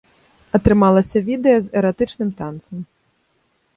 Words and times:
Атрымалася 0.57 1.21
відэа 1.29 1.57
з 1.67 1.73
эратычным 1.81 2.29
танцам. 2.41 2.77